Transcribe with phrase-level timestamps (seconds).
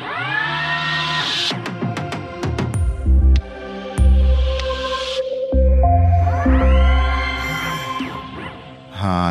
[0.00, 0.40] Yeah.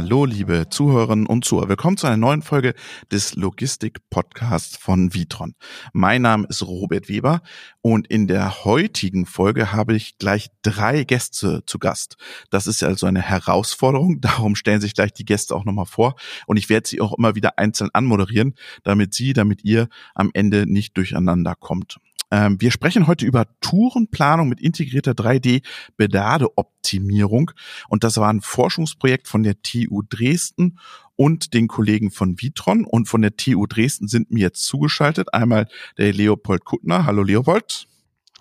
[0.04, 1.70] Hallo, liebe Zuhörerinnen und Zuhörer.
[1.70, 2.73] Willkommen zu einer neuen Folge
[3.10, 5.55] des Logistik-Podcasts von Vitron.
[5.93, 7.41] Mein Name ist Robert Weber
[7.79, 12.18] und in der heutigen Folge habe ich gleich drei Gäste zu Gast.
[12.50, 14.20] Das ist also eine Herausforderung.
[14.20, 16.15] Darum stellen sich gleich die Gäste auch nochmal vor
[16.47, 20.70] und ich werde sie auch immer wieder einzeln anmoderieren, damit sie, damit ihr am Ende
[20.70, 22.01] nicht durcheinander kommt.
[22.33, 27.51] Ähm, wir sprechen heute über Tourenplanung mit integrierter 3D-Bedadeoptimierung.
[27.89, 30.79] Und das war ein Forschungsprojekt von der TU Dresden
[31.15, 32.86] und den Kollegen von Vitron.
[32.86, 35.67] Und von der TU Dresden sind mir jetzt zugeschaltet einmal
[36.00, 37.05] der Leopold Kuttner.
[37.05, 37.88] Hallo Leopold.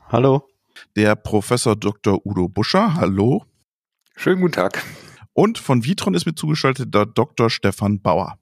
[0.09, 0.49] Hallo.
[0.97, 2.25] Der Professor Dr.
[2.25, 2.95] Udo Buscher.
[2.95, 3.45] Hallo.
[4.17, 4.83] Schönen guten Tag.
[5.35, 7.51] Und von Vitron ist mir zugeschaltet der Dr.
[7.51, 8.39] Stefan Bauer.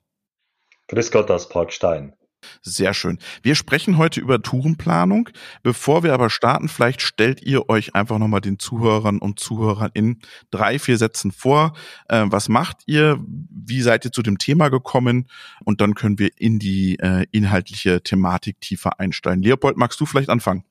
[0.87, 2.15] Grüß Gott aus Parkstein.
[2.63, 3.19] Sehr schön.
[3.43, 5.29] Wir sprechen heute über Tourenplanung.
[5.63, 10.21] Bevor wir aber starten, vielleicht stellt ihr euch einfach nochmal den Zuhörern und Zuhörern in
[10.51, 11.75] drei, vier Sätzen vor.
[12.09, 13.19] Äh, was macht ihr?
[13.27, 15.27] Wie seid ihr zu dem Thema gekommen?
[15.65, 19.43] Und dann können wir in die äh, inhaltliche Thematik tiefer einsteigen.
[19.43, 20.65] Leopold, magst du vielleicht anfangen?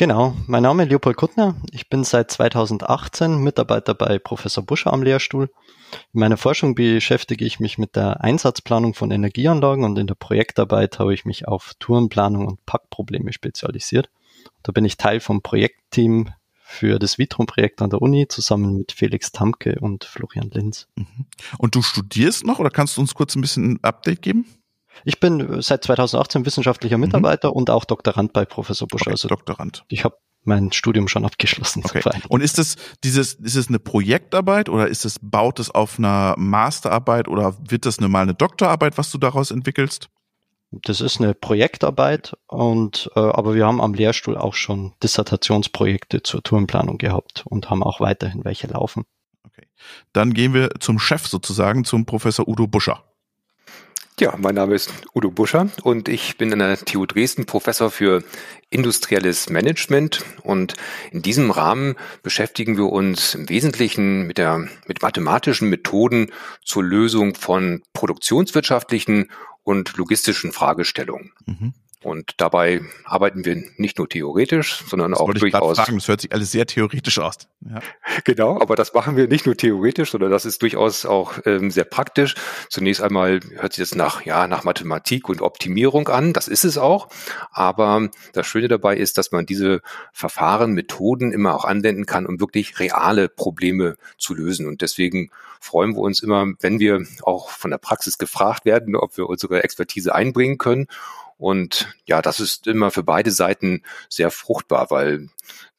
[0.00, 1.56] Genau, mein Name ist Leopold Kuttner.
[1.72, 5.50] Ich bin seit 2018 Mitarbeiter bei Professor Buscher am Lehrstuhl.
[6.14, 10.98] In meiner Forschung beschäftige ich mich mit der Einsatzplanung von Energieanlagen und in der Projektarbeit
[10.98, 14.08] habe ich mich auf Tourenplanung und Packprobleme spezialisiert.
[14.62, 16.30] Da bin ich Teil vom Projektteam
[16.62, 20.88] für das Vitron-Projekt an der Uni zusammen mit Felix Tamke und Florian Linz.
[20.96, 21.26] Mhm.
[21.58, 24.46] Und du studierst noch oder kannst du uns kurz ein bisschen ein Update geben?
[25.04, 27.04] Ich bin seit 2018 wissenschaftlicher mhm.
[27.04, 27.56] Mitarbeiter mhm.
[27.56, 29.08] und auch Doktorand bei Professor Buscher.
[29.08, 29.84] Okay, also Doktorand.
[29.88, 31.82] Ich habe mein Studium schon abgeschlossen.
[31.84, 32.02] Okay.
[32.28, 36.34] Und ist es dieses, ist es eine Projektarbeit oder ist es, baut es auf einer
[36.38, 40.08] Masterarbeit oder wird das mal eine Doktorarbeit, was du daraus entwickelst?
[40.70, 46.44] Das ist eine Projektarbeit und äh, aber wir haben am Lehrstuhl auch schon Dissertationsprojekte zur
[46.44, 49.04] Tourenplanung gehabt und haben auch weiterhin welche laufen.
[49.44, 49.66] Okay.
[50.12, 53.02] Dann gehen wir zum Chef sozusagen, zum Professor Udo Buscher.
[54.20, 58.22] Ja, mein Name ist Udo Buscher und ich bin an der TU Dresden Professor für
[58.68, 60.74] industrielles Management und
[61.10, 66.32] in diesem Rahmen beschäftigen wir uns im Wesentlichen mit der, mit mathematischen Methoden
[66.62, 69.30] zur Lösung von produktionswirtschaftlichen
[69.62, 71.32] und logistischen Fragestellungen.
[71.46, 71.72] Mhm.
[72.02, 75.76] Und dabei arbeiten wir nicht nur theoretisch, sondern das auch durchaus.
[75.76, 75.96] Fragen.
[75.96, 77.36] Das hört sich alles sehr theoretisch aus.
[77.60, 77.80] Ja.
[78.24, 81.84] Genau, aber das machen wir nicht nur theoretisch, sondern das ist durchaus auch ähm, sehr
[81.84, 82.36] praktisch.
[82.70, 86.32] Zunächst einmal hört sich das nach, ja, nach Mathematik und Optimierung an.
[86.32, 87.08] Das ist es auch.
[87.50, 89.82] Aber das Schöne dabei ist, dass man diese
[90.12, 94.66] Verfahren, Methoden immer auch anwenden kann, um wirklich reale Probleme zu lösen.
[94.66, 95.30] Und deswegen
[95.60, 99.62] freuen wir uns immer, wenn wir auch von der Praxis gefragt werden, ob wir unsere
[99.62, 100.86] Expertise einbringen können.
[101.40, 105.30] Und ja, das ist immer für beide Seiten sehr fruchtbar, weil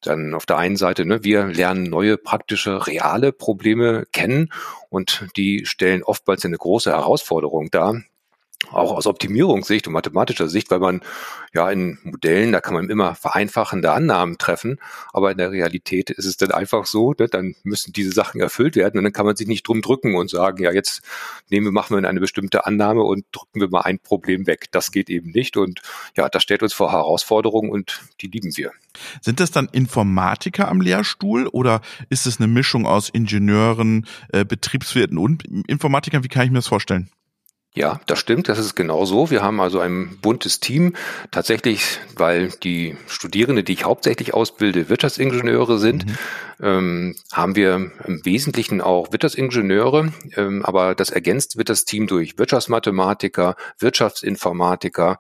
[0.02, 4.52] dann auf der einen Seite, ne, wir lernen neue praktische, reale Probleme kennen
[4.90, 8.02] und die stellen oftmals eine große Herausforderung dar
[8.70, 11.02] auch aus Optimierungssicht und mathematischer Sicht, weil man
[11.54, 14.80] ja in Modellen, da kann man immer vereinfachende Annahmen treffen,
[15.14, 18.76] aber in der Realität ist es dann einfach so, ne, dann müssen diese Sachen erfüllt
[18.76, 21.02] werden und dann kann man sich nicht drum drücken und sagen, ja, jetzt
[21.50, 24.68] nehmen wir, machen wir eine bestimmte Annahme und drücken wir mal ein Problem weg.
[24.72, 25.82] Das geht eben nicht und
[26.16, 28.72] ja, das stellt uns vor Herausforderungen und die lieben wir.
[29.22, 35.18] Sind das dann Informatiker am Lehrstuhl oder ist es eine Mischung aus Ingenieuren, äh, Betriebswirten
[35.18, 36.24] und Informatikern?
[36.24, 37.10] Wie kann ich mir das vorstellen?
[37.74, 39.32] Ja, das stimmt, das ist genau so.
[39.32, 40.94] Wir haben also ein buntes Team.
[41.32, 46.18] Tatsächlich, weil die Studierende, die ich hauptsächlich ausbilde, Wirtschaftsingenieure sind, mhm.
[46.62, 52.38] ähm, haben wir im Wesentlichen auch Wirtschaftsingenieure, ähm, aber das ergänzt wird das Team durch
[52.38, 55.20] Wirtschaftsmathematiker, Wirtschaftsinformatiker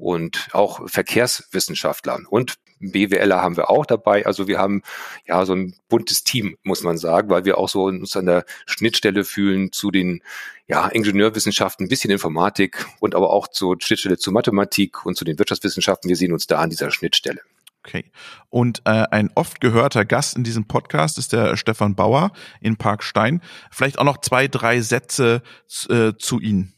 [0.00, 2.20] und auch Verkehrswissenschaftler.
[2.28, 4.26] Und BWLer haben wir auch dabei.
[4.26, 4.82] Also wir haben
[5.26, 8.44] ja so ein buntes Team, muss man sagen, weil wir auch so uns an der
[8.66, 10.22] Schnittstelle fühlen zu den
[10.66, 15.38] ja, Ingenieurwissenschaften, ein bisschen Informatik und aber auch zur Schnittstelle zu Mathematik und zu den
[15.38, 16.08] Wirtschaftswissenschaften.
[16.08, 17.40] Wir sehen uns da an dieser Schnittstelle.
[17.84, 18.10] Okay.
[18.50, 23.40] Und äh, ein oft gehörter Gast in diesem Podcast ist der Stefan Bauer in Parkstein.
[23.70, 25.42] Vielleicht auch noch zwei, drei Sätze
[25.88, 26.74] äh, zu Ihnen.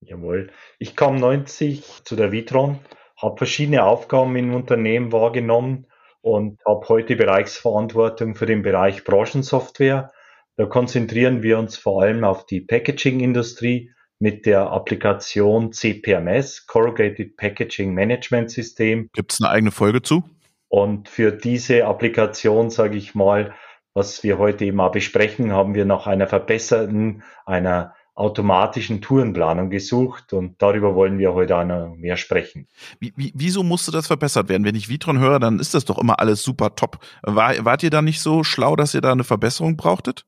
[0.00, 0.50] Jawohl.
[0.78, 2.78] Ich kam 90 zu der Vitron
[3.20, 5.86] habe verschiedene Aufgaben im Unternehmen wahrgenommen
[6.20, 10.12] und habe heute Bereichsverantwortung für den Bereich Branchensoftware.
[10.56, 17.92] Da konzentrieren wir uns vor allem auf die Packaging-Industrie mit der Applikation CPMS, Corrugated Packaging
[17.92, 19.08] Management System.
[19.12, 20.24] Gibt es eine eigene Folge zu?
[20.68, 23.54] Und für diese Applikation, sage ich mal,
[23.94, 30.32] was wir heute eben auch besprechen, haben wir nach einer verbesserten, einer automatischen Tourenplanung gesucht
[30.32, 32.66] und darüber wollen wir heute auch noch mehr sprechen.
[32.98, 34.64] Wie, wie, wieso musste das verbessert werden?
[34.64, 36.98] Wenn ich Vitron höre, dann ist das doch immer alles super top.
[37.22, 40.26] War, wart ihr da nicht so schlau, dass ihr da eine Verbesserung brauchtet?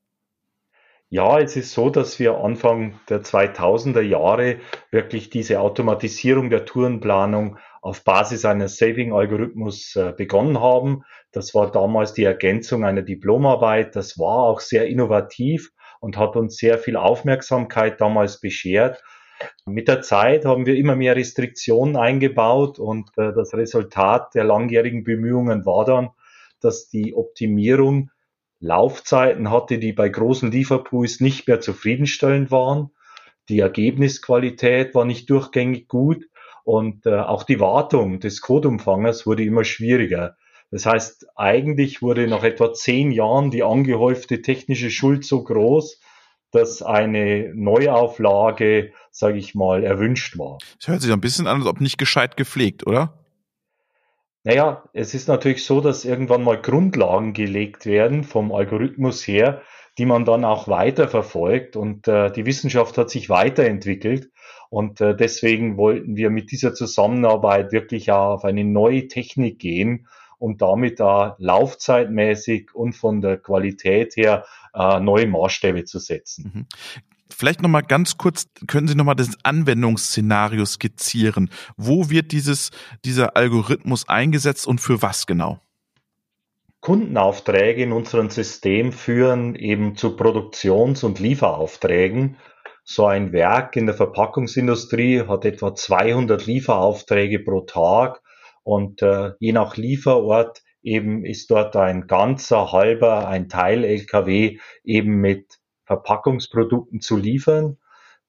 [1.08, 4.58] Ja, es ist so, dass wir Anfang der 2000er Jahre
[4.92, 11.02] wirklich diese Automatisierung der Tourenplanung auf Basis eines Saving-Algorithmus äh, begonnen haben.
[11.32, 13.96] Das war damals die Ergänzung einer Diplomarbeit.
[13.96, 19.02] Das war auch sehr innovativ und hat uns sehr viel Aufmerksamkeit damals beschert.
[19.64, 25.04] Mit der Zeit haben wir immer mehr Restriktionen eingebaut und äh, das Resultat der langjährigen
[25.04, 26.10] Bemühungen war dann,
[26.60, 28.10] dass die Optimierung
[28.58, 32.90] Laufzeiten hatte, die bei großen Lieferpools nicht mehr zufriedenstellend waren.
[33.48, 36.26] Die Ergebnisqualität war nicht durchgängig gut
[36.64, 40.36] und äh, auch die Wartung des Codeumfangers wurde immer schwieriger.
[40.70, 46.00] Das heißt, eigentlich wurde nach etwa zehn Jahren die angehäufte technische Schuld so groß,
[46.52, 50.58] dass eine Neuauflage, sage ich mal, erwünscht war.
[50.78, 53.14] Das hört sich ein bisschen an, als ob nicht gescheit gepflegt, oder?
[54.42, 59.60] Naja, es ist natürlich so, dass irgendwann mal Grundlagen gelegt werden vom Algorithmus her,
[59.98, 64.30] die man dann auch weiter verfolgt und äh, die Wissenschaft hat sich weiterentwickelt
[64.70, 70.06] und äh, deswegen wollten wir mit dieser Zusammenarbeit wirklich auch auf eine neue Technik gehen,
[70.40, 74.44] um damit da laufzeitmäßig und von der Qualität her
[74.74, 76.50] äh, neue Maßstäbe zu setzen.
[76.52, 76.66] Mhm.
[77.32, 81.50] Vielleicht nochmal ganz kurz, können Sie nochmal das Anwendungsszenario skizzieren?
[81.76, 82.70] Wo wird dieses,
[83.04, 85.60] dieser Algorithmus eingesetzt und für was genau?
[86.80, 92.36] Kundenaufträge in unserem System führen eben zu Produktions- und Lieferaufträgen.
[92.84, 98.22] So ein Werk in der Verpackungsindustrie hat etwa 200 Lieferaufträge pro Tag
[98.62, 105.16] und äh, je nach Lieferort eben ist dort ein ganzer, halber, ein Teil LKW eben
[105.20, 107.78] mit Verpackungsprodukten zu liefern.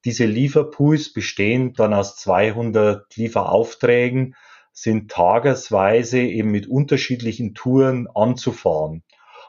[0.04, 4.36] Diese Lieferpools bestehen dann aus 200 Lieferaufträgen,
[4.74, 9.04] sind tagesweise eben mit unterschiedlichen Touren anzufahren.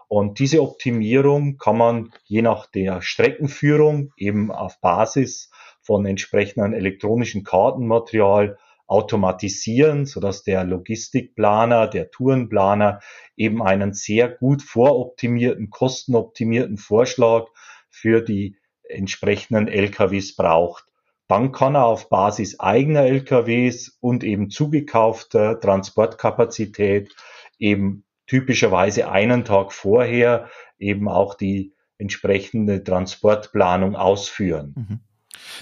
[0.08, 5.50] Und diese Optimierung kann man je nach der Streckenführung eben auf Basis
[5.81, 8.58] von entsprechendem elektronischen Kartenmaterial
[8.92, 13.00] automatisieren, sodass der Logistikplaner, der Tourenplaner
[13.36, 17.46] eben einen sehr gut voroptimierten, kostenoptimierten Vorschlag
[17.88, 20.84] für die entsprechenden LKWs braucht.
[21.26, 27.14] Dann kann er auf Basis eigener LKWs und eben zugekaufter Transportkapazität
[27.58, 34.74] eben typischerweise einen Tag vorher eben auch die entsprechende Transportplanung ausführen.
[34.76, 35.00] Mhm.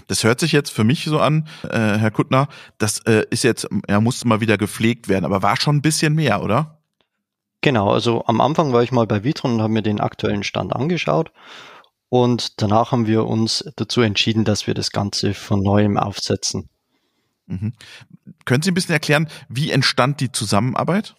[0.06, 3.68] Das hört sich jetzt für mich so an, äh, Herr Kuttner, das äh, ist jetzt,
[3.86, 6.78] er musste mal wieder gepflegt werden, aber war schon ein bisschen mehr, oder?
[7.60, 10.74] Genau, also am Anfang war ich mal bei Vitron und habe mir den aktuellen Stand
[10.74, 11.30] angeschaut
[12.08, 16.68] und danach haben wir uns dazu entschieden, dass wir das Ganze von neuem aufsetzen.
[17.46, 17.72] Mhm.
[18.44, 21.14] Können Sie ein bisschen erklären, wie entstand die Zusammenarbeit?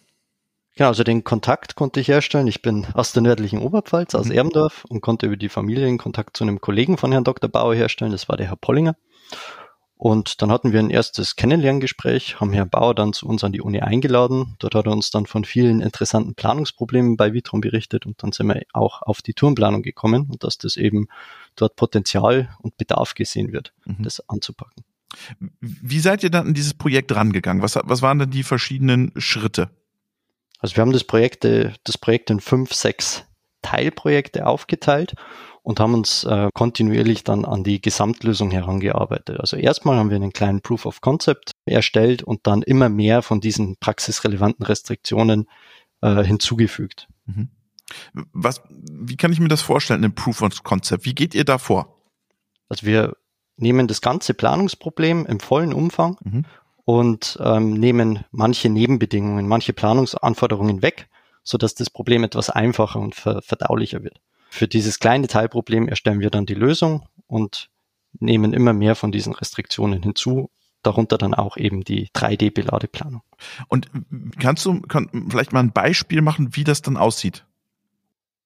[0.76, 2.46] Genau, also den Kontakt konnte ich herstellen.
[2.46, 4.32] Ich bin aus der nördlichen Oberpfalz, aus mhm.
[4.32, 7.50] Ermdorf und konnte über die Familie den Kontakt zu einem Kollegen von Herrn Dr.
[7.50, 8.12] Bauer herstellen.
[8.12, 8.96] Das war der Herr Pollinger.
[10.02, 13.60] Und dann hatten wir ein erstes Kennenlerngespräch, haben Herrn Bauer dann zu uns an die
[13.60, 14.56] Uni eingeladen.
[14.58, 18.48] Dort hat er uns dann von vielen interessanten Planungsproblemen bei Vitron berichtet und dann sind
[18.48, 21.06] wir auch auf die Tourenplanung gekommen und dass das eben
[21.54, 24.02] dort Potenzial und Bedarf gesehen wird, mhm.
[24.02, 24.82] das anzupacken.
[25.60, 27.62] Wie seid ihr dann in dieses Projekt rangegangen?
[27.62, 29.70] Was, was waren denn die verschiedenen Schritte?
[30.62, 33.24] Also wir haben das Projekt, das Projekt in fünf, sechs
[33.62, 35.14] Teilprojekte aufgeteilt
[35.62, 39.38] und haben uns äh, kontinuierlich dann an die Gesamtlösung herangearbeitet.
[39.40, 43.40] Also erstmal haben wir einen kleinen Proof of Concept erstellt und dann immer mehr von
[43.40, 45.48] diesen praxisrelevanten Restriktionen
[46.00, 47.08] äh, hinzugefügt.
[47.26, 47.50] Mhm.
[48.32, 51.04] Was, wie kann ich mir das vorstellen, ein Proof of Concept?
[51.04, 52.02] Wie geht ihr da vor?
[52.68, 53.16] Also wir
[53.56, 56.44] nehmen das ganze Planungsproblem im vollen Umfang mhm.
[56.84, 61.08] Und ähm, nehmen manche Nebenbedingungen, manche Planungsanforderungen weg,
[61.42, 64.20] sodass das Problem etwas einfacher und ver verdaulicher wird.
[64.50, 67.70] Für dieses kleine Teilproblem erstellen wir dann die Lösung und
[68.18, 70.50] nehmen immer mehr von diesen Restriktionen hinzu,
[70.82, 73.22] darunter dann auch eben die 3D-Beladeplanung.
[73.68, 73.90] Und
[74.38, 77.46] kannst du kann, vielleicht mal ein Beispiel machen, wie das dann aussieht?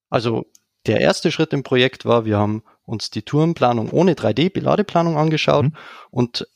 [0.08, 0.46] Also
[0.86, 5.72] der erste Schritt im Projekt war, wir haben uns die Tourenplanung ohne 3D-Beladeplanung angeschaut mhm.
[6.10, 6.46] und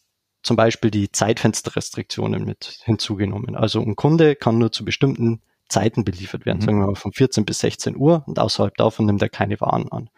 [0.43, 3.57] zum Beispiel die Zeitfensterrestriktionen mit hinzugenommen.
[3.57, 6.63] Also ein Kunde kann nur zu bestimmten Zeiten beliefert werden, mhm.
[6.63, 9.91] sagen wir mal von 14 bis 16 Uhr und außerhalb davon nimmt er keine Waren
[9.91, 10.11] an.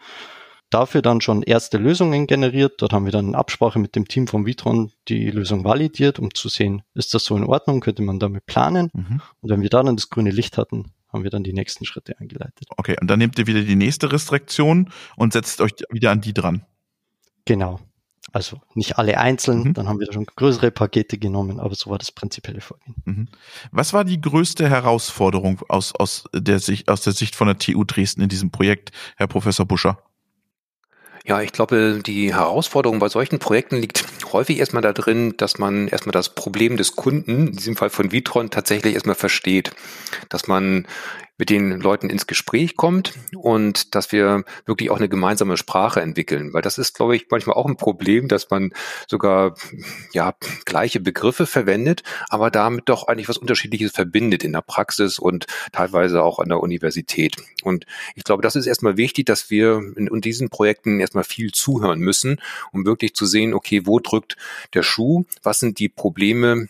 [0.70, 2.80] Dafür dann schon erste Lösungen generiert.
[2.80, 6.32] Dort haben wir dann in Absprache mit dem Team von Vitron die Lösung validiert, um
[6.32, 8.90] zu sehen, ist das so in Ordnung, könnte man damit planen.
[8.94, 9.20] Mhm.
[9.42, 12.18] Und wenn wir da dann das grüne Licht hatten, haben wir dann die nächsten Schritte
[12.18, 12.68] eingeleitet.
[12.78, 16.32] Okay, und dann nehmt ihr wieder die nächste Restriktion und setzt euch wieder an die
[16.32, 16.64] dran.
[17.44, 17.78] Genau.
[18.30, 19.74] Also nicht alle einzeln, mhm.
[19.74, 22.94] dann haben wir schon größere Pakete genommen, aber so war das prinzipielle Vorgehen.
[23.04, 23.28] Mhm.
[23.72, 27.84] Was war die größte Herausforderung aus, aus, der Sicht, aus der Sicht von der TU
[27.84, 29.98] Dresden in diesem Projekt, Herr Professor Buscher?
[31.24, 35.86] Ja, ich glaube, die Herausforderung bei solchen Projekten liegt häufig erstmal da drin, dass man
[35.86, 39.72] erstmal das Problem des Kunden, in diesem Fall von Vitron, tatsächlich erstmal versteht.
[40.30, 40.86] Dass man
[41.42, 46.52] mit den Leuten ins Gespräch kommt und dass wir wirklich auch eine gemeinsame Sprache entwickeln.
[46.52, 48.70] Weil das ist, glaube ich, manchmal auch ein Problem, dass man
[49.08, 49.56] sogar
[50.12, 55.46] ja gleiche Begriffe verwendet, aber damit doch eigentlich was Unterschiedliches verbindet in der Praxis und
[55.72, 57.34] teilweise auch an der Universität.
[57.64, 61.50] Und ich glaube, das ist erstmal wichtig, dass wir in, in diesen Projekten erstmal viel
[61.50, 64.36] zuhören müssen, um wirklich zu sehen, okay, wo drückt
[64.74, 65.24] der Schuh?
[65.42, 66.68] Was sind die Probleme,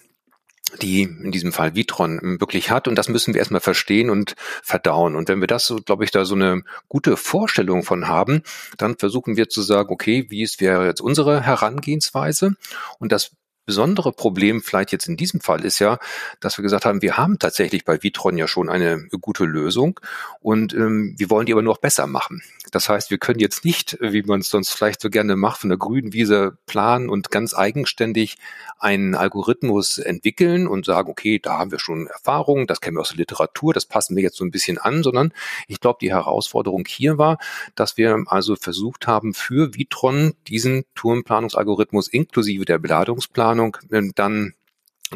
[0.80, 2.88] die in diesem Fall Vitron wirklich hat.
[2.88, 5.16] Und das müssen wir erstmal verstehen und verdauen.
[5.16, 8.42] Und wenn wir das so, glaube ich, da so eine gute Vorstellung von haben,
[8.78, 12.54] dann versuchen wir zu sagen, okay, wie ist wäre jetzt unsere Herangehensweise?
[12.98, 13.32] Und das
[13.64, 15.98] besondere Problem vielleicht jetzt in diesem Fall ist ja,
[16.40, 20.00] dass wir gesagt haben, wir haben tatsächlich bei Vitron ja schon eine gute Lösung
[20.40, 22.42] und ähm, wir wollen die aber noch besser machen.
[22.72, 25.70] Das heißt, wir können jetzt nicht, wie man es sonst vielleicht so gerne macht, von
[25.70, 28.36] der grünen Wiese planen und ganz eigenständig
[28.78, 33.10] einen Algorithmus entwickeln und sagen, okay, da haben wir schon Erfahrung, das kennen wir aus
[33.10, 35.32] der Literatur, das passen wir jetzt so ein bisschen an, sondern
[35.68, 37.38] ich glaube, die Herausforderung hier war,
[37.74, 43.51] dass wir also versucht haben, für Vitron diesen Turmplanungsalgorithmus inklusive der Beladungsplanung
[43.90, 44.54] ähm, dann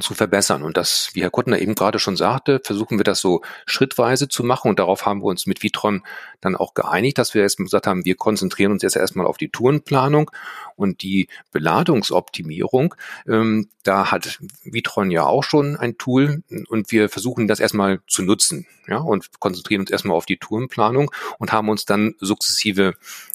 [0.00, 0.62] zu verbessern.
[0.62, 4.44] Und das, wie Herr Kuttner eben gerade schon sagte, versuchen wir das so schrittweise zu
[4.44, 4.68] machen.
[4.68, 6.02] Und darauf haben wir uns mit Vitron
[6.40, 9.48] dann auch geeinigt, dass wir erst gesagt haben, wir konzentrieren uns jetzt erstmal auf die
[9.48, 10.30] Tourenplanung
[10.76, 12.94] und die Beladungsoptimierung.
[13.28, 18.22] Ähm, da hat Vitron ja auch schon ein Tool und wir versuchen das erstmal zu
[18.22, 18.66] nutzen.
[18.88, 22.94] Ja, und konzentrieren uns erstmal auf die Tourenplanung und haben uns dann sukzessive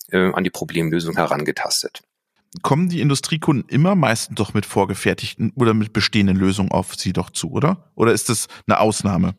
[0.09, 2.03] äh, an die Problemlösung herangetastet
[2.61, 7.29] kommen die Industriekunden immer meistens doch mit vorgefertigten oder mit bestehenden Lösungen auf sie doch
[7.29, 7.91] zu, oder?
[7.95, 9.35] Oder ist das eine Ausnahme?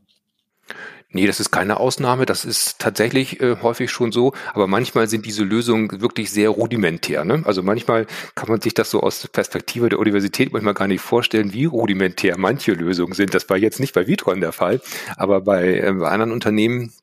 [1.15, 2.25] Nee, das ist keine Ausnahme.
[2.25, 4.33] Das ist tatsächlich äh, häufig schon so.
[4.55, 7.27] Aber manchmal sind diese Lösungen wirklich sehr rudimentär.
[7.27, 7.43] Ne?
[7.45, 11.53] Also manchmal kann man sich das so aus Perspektive der Universität manchmal gar nicht vorstellen,
[11.53, 13.35] wie rudimentär manche Lösungen sind.
[13.35, 14.81] Das war jetzt nicht bei Vitron der Fall.
[15.17, 16.95] Aber bei, äh, bei anderen Unternehmen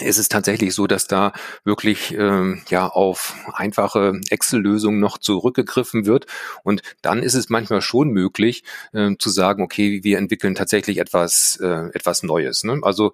[0.00, 1.32] ist es tatsächlich so, dass da
[1.64, 6.26] wirklich ähm, ja auf einfache Excel-Lösungen noch zurückgegriffen wird.
[6.64, 11.58] Und dann ist es manchmal schon möglich äh, zu sagen, okay, wir entwickeln tatsächlich etwas,
[11.62, 12.64] äh, etwas Neues.
[12.64, 12.80] Ne?
[12.82, 13.12] Also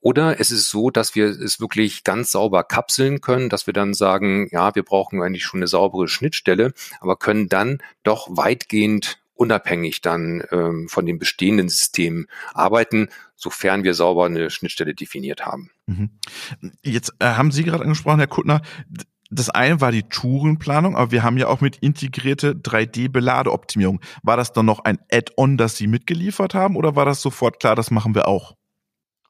[0.00, 3.92] oder es ist so, dass wir es wirklich ganz sauber kapseln können, dass wir dann
[3.92, 10.02] sagen, ja, wir brauchen eigentlich schon eine saubere Schnittstelle, aber können dann doch weitgehend unabhängig
[10.02, 15.70] dann ähm, von den bestehenden Systemen arbeiten, sofern wir sauber eine Schnittstelle definiert haben.
[15.86, 16.10] Mhm.
[16.82, 18.62] Jetzt äh, haben Sie gerade angesprochen, Herr Kuttner,
[19.30, 24.00] das eine war die Tourenplanung, aber wir haben ja auch mit integrierte 3D-Beladeoptimierung.
[24.22, 27.74] War das dann noch ein Add-on, das Sie mitgeliefert haben oder war das sofort klar,
[27.74, 28.56] das machen wir auch?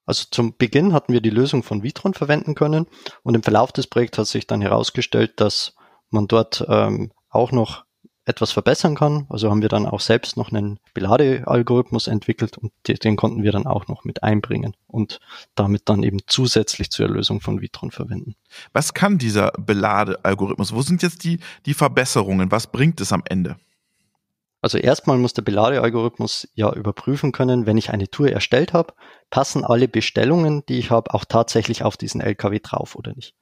[0.04, 2.86] Also zum Beginn hatten wir die Lösung von Vitron verwenden können
[3.22, 5.74] und im Verlauf des Projekts hat sich dann herausgestellt, dass
[6.10, 7.85] man dort ähm, auch noch
[8.26, 9.26] etwas verbessern kann.
[9.30, 13.66] Also haben wir dann auch selbst noch einen Beladealgorithmus entwickelt und den konnten wir dann
[13.66, 15.20] auch noch mit einbringen und
[15.54, 18.34] damit dann eben zusätzlich zur Erlösung von Vitron verwenden.
[18.72, 20.74] Was kann dieser Beladealgorithmus?
[20.74, 22.50] Wo sind jetzt die, die Verbesserungen?
[22.50, 23.56] Was bringt es am Ende?
[24.60, 28.94] Also erstmal muss der Beladealgorithmus ja überprüfen können, wenn ich eine Tour erstellt habe,
[29.30, 33.34] passen alle Bestellungen, die ich habe, auch tatsächlich auf diesen LKW drauf oder nicht.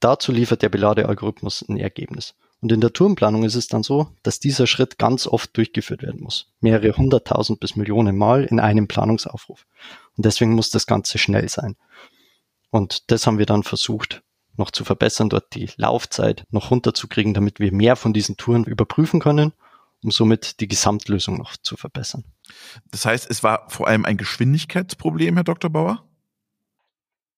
[0.00, 2.34] Dazu liefert der Beladealgorithmus ein Ergebnis.
[2.60, 6.20] Und in der Tourenplanung ist es dann so, dass dieser Schritt ganz oft durchgeführt werden
[6.20, 6.52] muss.
[6.60, 9.66] Mehrere hunderttausend bis Millionen Mal in einem Planungsaufruf.
[10.16, 11.76] Und deswegen muss das Ganze schnell sein.
[12.70, 14.22] Und das haben wir dann versucht
[14.56, 19.20] noch zu verbessern, dort die Laufzeit noch runterzukriegen, damit wir mehr von diesen Touren überprüfen
[19.20, 19.52] können,
[20.02, 22.24] um somit die Gesamtlösung noch zu verbessern.
[22.90, 25.70] Das heißt, es war vor allem ein Geschwindigkeitsproblem, Herr Dr.
[25.70, 26.04] Bauer?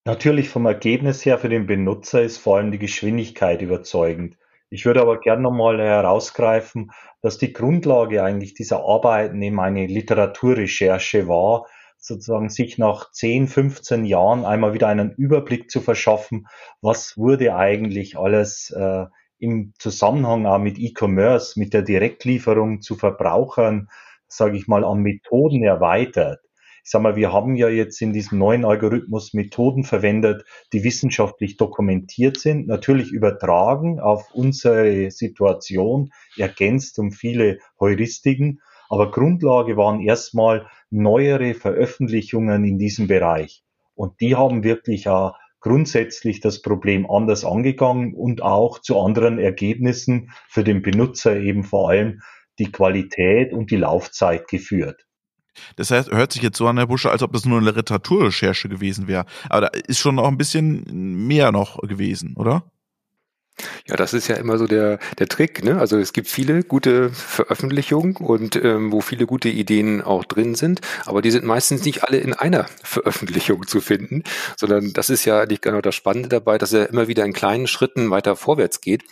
[0.05, 4.35] Natürlich vom Ergebnis her für den Benutzer ist vor allem die Geschwindigkeit überzeugend.
[4.73, 6.89] Ich würde aber gerne nochmal herausgreifen,
[7.21, 11.67] dass die Grundlage eigentlich dieser Arbeiten eben eine Literaturrecherche war,
[11.99, 16.47] sozusagen sich nach 10, 15 Jahren einmal wieder einen Überblick zu verschaffen,
[16.81, 19.05] was wurde eigentlich alles äh,
[19.37, 23.89] im Zusammenhang auch mit E-Commerce, mit der Direktlieferung zu Verbrauchern,
[24.27, 26.39] sage ich mal, an Methoden erweitert
[26.83, 31.55] ich sag mal, wir haben ja jetzt in diesem neuen Algorithmus Methoden verwendet, die wissenschaftlich
[31.55, 38.59] dokumentiert sind, natürlich übertragen auf unsere Situation, ergänzt um viele Heuristiken.
[38.89, 43.63] Aber Grundlage waren erstmal neuere Veröffentlichungen in diesem Bereich.
[43.95, 50.31] Und die haben wirklich auch grundsätzlich das Problem anders angegangen und auch zu anderen Ergebnissen
[50.49, 52.19] für den Benutzer eben vor allem
[52.59, 55.05] die Qualität und die Laufzeit geführt.
[55.75, 58.69] Das heißt, hört sich jetzt so an, Herr Busche, als ob das nur eine Literaturrecherche
[58.69, 59.25] gewesen wäre.
[59.49, 62.63] Aber da ist schon noch ein bisschen mehr noch gewesen, oder?
[63.87, 65.63] Ja, das ist ja immer so der, der Trick.
[65.63, 65.79] Ne?
[65.79, 70.81] Also es gibt viele gute Veröffentlichungen und ähm, wo viele gute Ideen auch drin sind,
[71.05, 74.23] aber die sind meistens nicht alle in einer Veröffentlichung zu finden,
[74.57, 77.67] sondern das ist ja nicht genau das Spannende dabei, dass er immer wieder in kleinen
[77.67, 79.03] Schritten weiter vorwärts geht.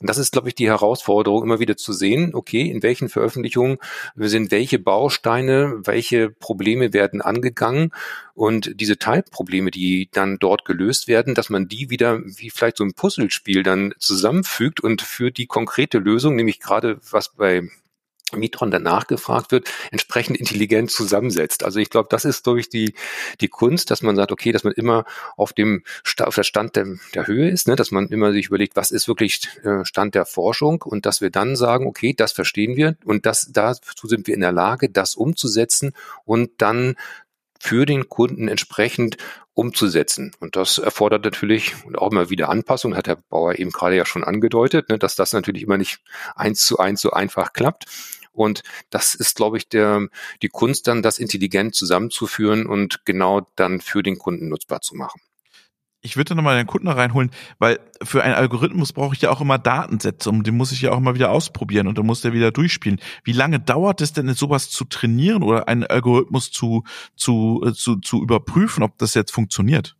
[0.00, 3.76] Und das ist, glaube ich, die Herausforderung, immer wieder zu sehen, okay, in welchen Veröffentlichungen
[4.16, 7.92] sind welche Bausteine, welche Probleme werden angegangen.
[8.34, 12.84] Und diese Teilprobleme, die dann dort gelöst werden, dass man die wieder wie vielleicht so
[12.84, 17.68] ein Puzzlespiel dann zusammenfügt und für die konkrete Lösung, nämlich gerade was bei
[18.38, 21.64] Mitron danach gefragt wird, entsprechend intelligent zusammensetzt.
[21.64, 22.94] Also ich glaube, das ist durch die,
[23.40, 25.04] die Kunst, dass man sagt, okay, dass man immer
[25.36, 25.82] auf dem
[26.20, 27.76] auf der Stand der, der Höhe ist, ne?
[27.76, 31.30] dass man immer sich überlegt, was ist wirklich äh, Stand der Forschung und dass wir
[31.30, 35.14] dann sagen, okay, das verstehen wir und das, dazu sind wir in der Lage, das
[35.14, 35.92] umzusetzen
[36.24, 36.96] und dann
[37.60, 39.18] für den Kunden entsprechend
[39.52, 40.32] umzusetzen.
[40.40, 44.24] Und das erfordert natürlich auch immer wieder Anpassung, hat Herr Bauer eben gerade ja schon
[44.24, 46.00] angedeutet, ne, dass das natürlich immer nicht
[46.34, 47.84] eins zu eins so einfach klappt.
[48.32, 50.08] Und das ist, glaube ich, der,
[50.42, 55.20] die Kunst dann, das intelligent zusammenzuführen und genau dann für den Kunden nutzbar zu machen
[56.02, 59.58] ich würde nochmal den Kunden reinholen, weil für einen Algorithmus brauche ich ja auch immer
[59.58, 62.52] Datensätze und den muss ich ja auch immer wieder ausprobieren und dann muss der wieder
[62.52, 63.00] durchspielen.
[63.22, 66.84] Wie lange dauert es denn, sowas zu trainieren oder einen Algorithmus zu,
[67.16, 69.96] zu, äh, zu, zu überprüfen, ob das jetzt funktioniert?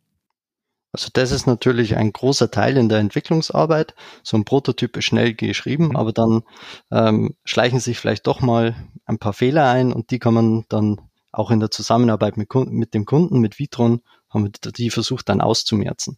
[0.93, 3.95] Also das ist natürlich ein großer Teil in der Entwicklungsarbeit.
[4.23, 5.95] So ein Prototyp ist schnell geschrieben, mhm.
[5.95, 6.43] aber dann
[6.91, 10.99] ähm, schleichen sich vielleicht doch mal ein paar Fehler ein und die kann man dann
[11.31, 15.41] auch in der Zusammenarbeit mit, mit dem Kunden, mit Vitron, haben wir die versucht dann
[15.41, 16.17] auszumerzen.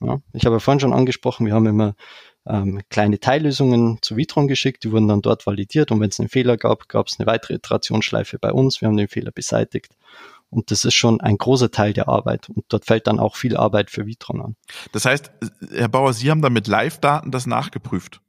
[0.00, 1.94] Ja, ich habe ja vorhin schon angesprochen, wir haben immer
[2.46, 6.28] ähm, kleine Teillösungen zu Vitron geschickt, die wurden dann dort validiert und wenn es einen
[6.28, 9.92] Fehler gab, gab es eine weitere Iterationsschleife bei uns, wir haben den Fehler beseitigt
[10.54, 12.48] und das ist schon ein großer Teil der Arbeit.
[12.48, 14.56] Und dort fällt dann auch viel Arbeit für Vitron an.
[14.92, 15.32] Das heißt,
[15.74, 18.20] Herr Bauer, Sie haben da mit Live-Daten das nachgeprüft.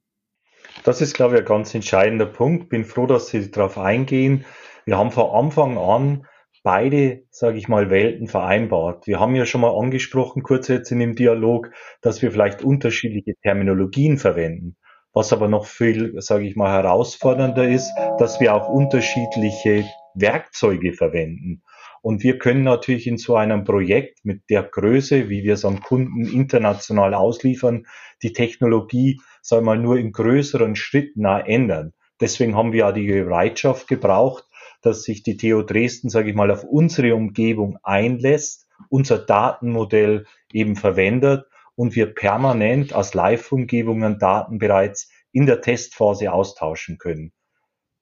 [0.84, 2.70] Das ist, glaube ich, ein ganz entscheidender Punkt.
[2.70, 4.46] Bin froh, dass Sie darauf eingehen.
[4.86, 6.28] Wir haben von Anfang an
[6.64, 9.06] beide, sage ich mal, Welten vereinbart.
[9.06, 11.70] Wir haben ja schon mal angesprochen, kurz jetzt in dem Dialog,
[12.02, 14.76] dass wir vielleicht unterschiedliche Terminologien verwenden.
[15.14, 19.86] Was aber noch viel, sage ich mal, herausfordernder ist, dass wir auch unterschiedliche
[20.16, 21.62] Werkzeuge verwenden.
[22.06, 25.82] Und wir können natürlich in so einem Projekt mit der Größe, wie wir es am
[25.82, 27.88] Kunden international ausliefern,
[28.22, 31.94] die Technologie, sagen wir mal, nur in größeren Schritten ändern.
[32.22, 34.44] Deswegen haben wir ja die Bereitschaft gebraucht,
[34.84, 40.76] dass sich die TU Dresden, sage ich mal, auf unsere Umgebung einlässt, unser Datenmodell eben
[40.76, 47.34] verwendet und wir permanent aus Live-Umgebungen Daten bereits in der Testphase austauschen können.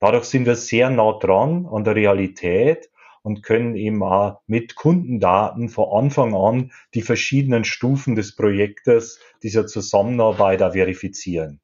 [0.01, 2.89] Dadurch sind wir sehr nah dran an der Realität
[3.23, 9.65] und können eben auch mit Kundendaten von Anfang an die verschiedenen Stufen des Projektes dieser
[9.65, 11.59] Zusammenarbeit auch verifizieren.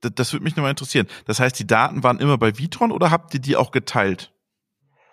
[0.00, 1.06] Das, das würde mich nochmal interessieren.
[1.26, 4.32] Das heißt, die Daten waren immer bei Vitron oder habt ihr die auch geteilt?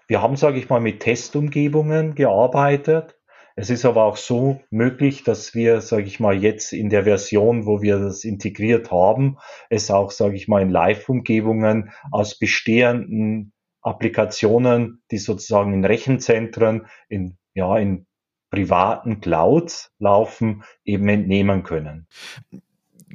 [0.08, 3.18] Wir haben, sage ich mal, mit Testumgebungen gearbeitet.
[3.60, 7.66] Es ist aber auch so möglich, dass wir, sage ich mal, jetzt in der Version,
[7.66, 9.38] wo wir das integriert haben,
[9.70, 13.52] es auch, sage ich mal, in Live-Umgebungen aus bestehenden
[13.88, 18.06] Applikationen, die sozusagen in Rechenzentren, in, ja, in
[18.50, 22.08] privaten Clouds laufen, eben entnehmen können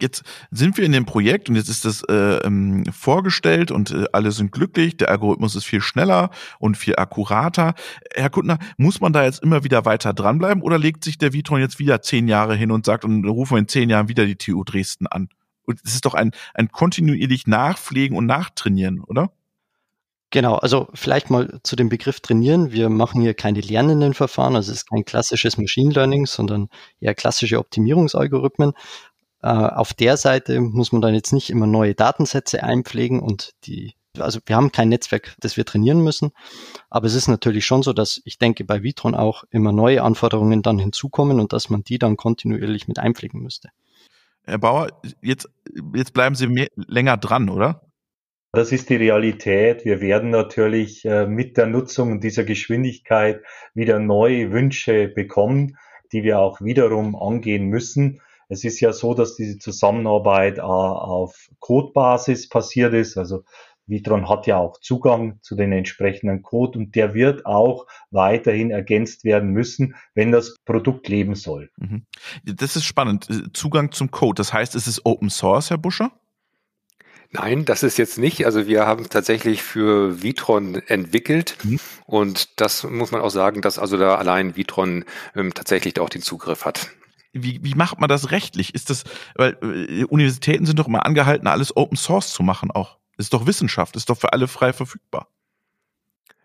[0.01, 4.07] jetzt sind wir in dem Projekt und jetzt ist das äh, ähm, vorgestellt und äh,
[4.13, 7.75] alle sind glücklich, der Algorithmus ist viel schneller und viel akkurater.
[8.15, 11.61] Herr Kuttner, muss man da jetzt immer wieder weiter dranbleiben oder legt sich der Vitron
[11.61, 14.37] jetzt wieder zehn Jahre hin und sagt, und rufen wir in zehn Jahren wieder die
[14.37, 15.29] TU Dresden an?
[15.65, 19.31] Und es ist doch ein, ein kontinuierlich Nachpflegen und Nachtrainieren, oder?
[20.33, 22.73] Genau, also vielleicht mal zu dem Begriff trainieren.
[22.73, 27.15] Wir machen hier keine lernenden Verfahren, also es ist kein klassisches Machine Learning, sondern eher
[27.15, 28.73] klassische Optimierungsalgorithmen.
[29.43, 33.95] Äh, auf der Seite muss man dann jetzt nicht immer neue Datensätze einpflegen und die,
[34.19, 36.31] also wir haben kein Netzwerk, das wir trainieren müssen,
[36.89, 40.63] aber es ist natürlich schon so, dass ich denke bei Vitron auch immer neue Anforderungen
[40.63, 43.69] dann hinzukommen und dass man die dann kontinuierlich mit einpflegen müsste.
[44.45, 44.89] Herr Bauer,
[45.21, 45.51] jetzt,
[45.95, 47.83] jetzt bleiben Sie mehr, länger dran, oder?
[48.55, 49.87] Das ist die Realität.
[49.87, 53.41] Wir werden natürlich äh, mit der Nutzung dieser Geschwindigkeit
[53.73, 55.79] wieder neue Wünsche bekommen,
[56.13, 58.21] die wir auch wiederum angehen müssen.
[58.51, 63.17] Es ist ja so, dass diese Zusammenarbeit äh, auf Codebasis passiert ist.
[63.17, 63.45] Also
[63.87, 69.25] Vitron hat ja auch Zugang zu den entsprechenden Code und der wird auch weiterhin ergänzt
[69.25, 71.71] werden müssen, wenn das Produkt leben soll.
[71.79, 72.05] Mhm.
[72.45, 73.29] Das ist spannend.
[73.55, 74.35] Zugang zum Code.
[74.35, 76.13] Das heißt, es ist Open Source, Herr Buscher?
[77.35, 78.45] Nein, das ist jetzt nicht.
[78.45, 81.81] Also wir haben tatsächlich für Vitron entwickelt mhm.
[82.05, 86.21] und das muss man auch sagen, dass also da allein Vitron ähm, tatsächlich auch den
[86.21, 86.91] Zugriff hat.
[87.33, 88.75] Wie, wie macht man das rechtlich?
[88.75, 92.99] Ist das, weil äh, Universitäten sind doch immer angehalten, alles Open Source zu machen auch.
[93.17, 95.29] Ist doch Wissenschaft, ist doch für alle frei verfügbar.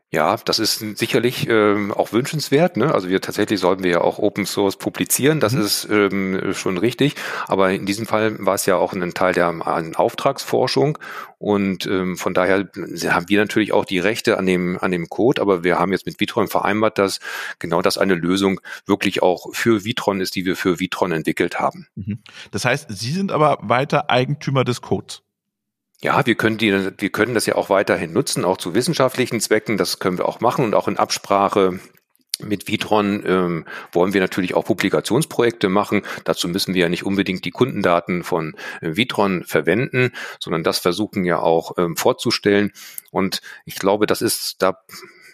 [0.10, 2.78] Ja, das ist sicherlich ähm, auch wünschenswert.
[2.78, 2.93] Ne?
[2.93, 5.62] Also wir tatsächlich sollten wir ja auch Open Source publizieren, das mhm.
[5.62, 7.15] ist ähm, schon richtig.
[7.48, 9.54] Aber in diesem Fall war es ja auch ein Teil der
[10.00, 10.98] Auftragsforschung
[11.39, 12.70] und ähm, von daher
[13.10, 15.41] haben wir natürlich auch die Rechte an dem an dem Code.
[15.41, 17.20] Aber wir haben jetzt mit Vitron vereinbart, dass
[17.60, 21.88] genau das eine Lösung wirklich auch für Vitron ist, die wir für Vitron entwickelt haben.
[21.96, 22.20] Mhm.
[22.52, 25.24] Das heißt, Sie sind aber weiter Eigentümer des Codes.
[26.02, 29.78] Ja, wir können die, wir können das ja auch weiterhin nutzen, auch zu wissenschaftlichen Zwecken.
[29.78, 31.80] Das können wir auch machen und auch in Absprache
[32.40, 36.04] mit Vitron ähm, wollen wir natürlich auch Publikationsprojekte machen.
[36.24, 41.26] Dazu müssen wir ja nicht unbedingt die Kundendaten von äh, Vitron verwenden, sondern das versuchen
[41.26, 42.72] ja auch ähm, vorzustellen.
[43.10, 44.84] Und ich glaube, das ist da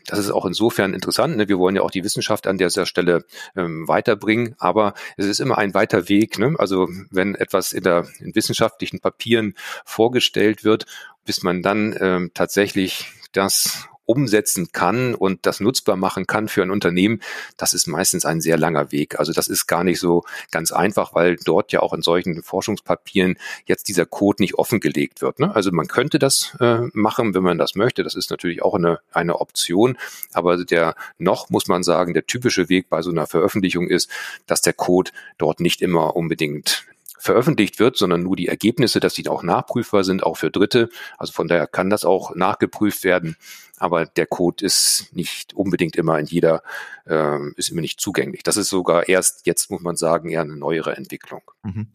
[0.05, 1.37] das ist auch insofern interessant.
[1.37, 1.47] Ne?
[1.47, 5.57] Wir wollen ja auch die Wissenschaft an dieser Stelle ähm, weiterbringen, aber es ist immer
[5.57, 6.39] ein weiter Weg.
[6.39, 6.55] Ne?
[6.57, 10.85] Also wenn etwas in, der, in wissenschaftlichen Papieren vorgestellt wird,
[11.25, 16.71] bis man dann ähm, tatsächlich das umsetzen kann und das nutzbar machen kann für ein
[16.71, 17.21] Unternehmen,
[17.57, 19.19] das ist meistens ein sehr langer Weg.
[19.19, 23.37] Also das ist gar nicht so ganz einfach, weil dort ja auch in solchen Forschungspapieren
[23.65, 25.39] jetzt dieser Code nicht offengelegt wird.
[25.39, 25.55] Ne?
[25.55, 28.03] Also man könnte das äh, machen, wenn man das möchte.
[28.03, 29.97] Das ist natürlich auch eine, eine Option.
[30.33, 34.09] Aber der noch, muss man sagen, der typische Weg bei so einer Veröffentlichung ist,
[34.47, 36.85] dass der Code dort nicht immer unbedingt
[37.23, 40.89] veröffentlicht wird, sondern nur die Ergebnisse, dass die auch nachprüfbar sind, auch für Dritte.
[41.17, 43.37] Also von daher kann das auch nachgeprüft werden.
[43.77, 46.63] Aber der Code ist nicht unbedingt immer in jeder,
[47.05, 48.43] äh, ist immer nicht zugänglich.
[48.43, 51.41] Das ist sogar erst jetzt, muss man sagen, eher eine neuere Entwicklung.
[51.63, 51.87] Mhm.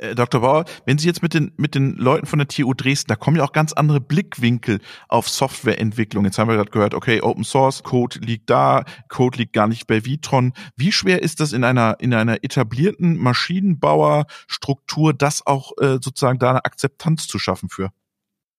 [0.00, 0.40] Äh, Dr.
[0.40, 3.36] Bauer, wenn Sie jetzt mit den, mit den Leuten von der TU Dresden, da kommen
[3.36, 6.24] ja auch ganz andere Blickwinkel auf Softwareentwicklung.
[6.24, 9.86] Jetzt haben wir gerade gehört, okay, Open Source Code liegt da, Code liegt gar nicht
[9.86, 10.54] bei Vitron.
[10.76, 16.50] Wie schwer ist das in einer, in einer etablierten Maschinenbauerstruktur, das auch äh, sozusagen da
[16.50, 17.90] eine Akzeptanz zu schaffen für?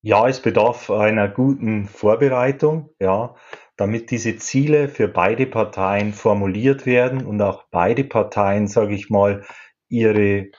[0.04, 3.36] Ja, es bedarf einer guten Vorbereitung, ja,
[3.78, 9.44] damit diese Ziele für beide Parteien formuliert werden und auch beide Parteien, sage ich mal,
[9.90, 10.50] ihre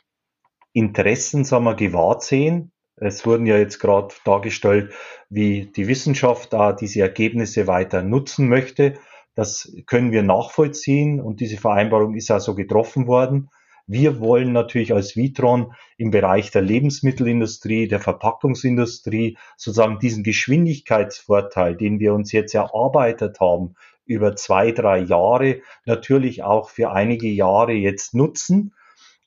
[0.72, 2.72] Interessen sagen wir, gewahrt sehen.
[2.96, 4.92] Es wurden ja jetzt gerade dargestellt,
[5.28, 8.94] wie die Wissenschaft da diese Ergebnisse weiter nutzen möchte.
[9.34, 13.48] Das können wir nachvollziehen und diese Vereinbarung ist also getroffen worden.
[13.86, 21.98] Wir wollen natürlich als Vitron im Bereich der Lebensmittelindustrie, der Verpackungsindustrie sozusagen diesen Geschwindigkeitsvorteil, den
[21.98, 28.14] wir uns jetzt erarbeitet haben, über zwei, drei Jahre natürlich auch für einige Jahre jetzt
[28.14, 28.74] nutzen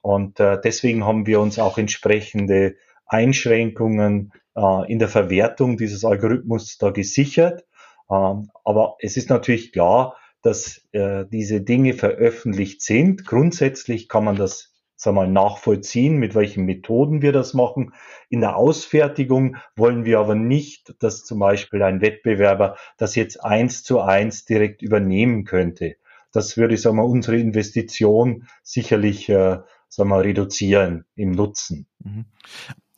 [0.06, 2.76] und äh, deswegen haben wir uns auch entsprechende
[3.08, 7.66] Einschränkungen äh, in der Verwertung dieses Algorithmus da gesichert.
[8.12, 13.26] Ähm, aber es ist natürlich klar, dass äh, diese Dinge veröffentlicht sind.
[13.26, 17.94] Grundsätzlich kann man das sagen wir nachvollziehen, mit welchen Methoden wir das machen.
[18.30, 23.82] In der Ausfertigung wollen wir aber nicht, dass zum Beispiel ein Wettbewerber das jetzt eins
[23.82, 25.96] zu eins direkt übernehmen könnte.
[26.32, 29.60] Das würde, sagen wir, unsere Investition sicherlich äh,
[29.96, 31.88] sagen wir, reduzieren im Nutzen.
[32.04, 32.26] Mhm.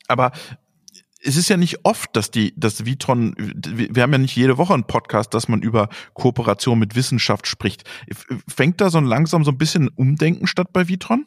[0.08, 0.32] Aber
[1.24, 4.74] es ist ja nicht oft, dass die, dass Vitron, wir haben ja nicht jede Woche
[4.74, 7.84] einen Podcast, dass man über Kooperation mit Wissenschaft spricht.
[8.48, 11.26] Fängt da so langsam so ein bisschen Umdenken statt bei Vitron?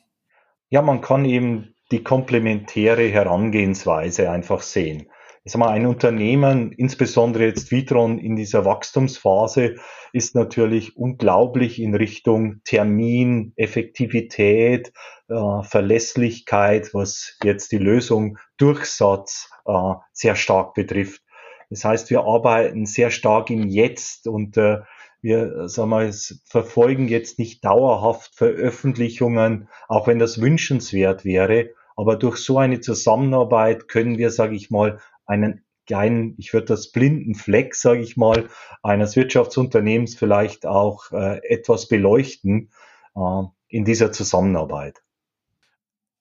[0.70, 5.09] Ja, man kann eben die komplementäre Herangehensweise einfach sehen
[5.44, 9.76] ich sag mal, ein Unternehmen, insbesondere jetzt Vitron in dieser Wachstumsphase,
[10.12, 14.92] ist natürlich unglaublich in Richtung Termin, Effektivität,
[15.28, 21.22] äh, Verlässlichkeit, was jetzt die Lösung Durchsatz äh, sehr stark betrifft.
[21.70, 24.80] Das heißt, wir arbeiten sehr stark im Jetzt und äh,
[25.22, 26.12] wir sagen wir,
[26.46, 31.70] verfolgen jetzt nicht dauerhaft Veröffentlichungen, auch wenn das wünschenswert wäre.
[31.96, 34.98] Aber durch so eine Zusammenarbeit können wir, sage ich mal,
[35.30, 38.48] einen kleinen, ich würde das blinden Fleck, sage ich mal,
[38.82, 42.70] eines Wirtschaftsunternehmens vielleicht auch äh, etwas beleuchten
[43.16, 45.02] äh, in dieser Zusammenarbeit.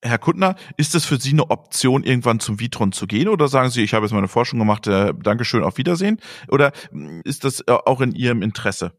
[0.02, 3.28] Herr Kuttner, ist es für Sie eine Option, irgendwann zum Vitron zu gehen?
[3.28, 6.20] Oder sagen Sie, ich habe jetzt meine Forschung gemacht, äh, Dankeschön, auf Wiedersehen?
[6.48, 8.92] Oder hm, ist das äh, auch in Ihrem Interesse?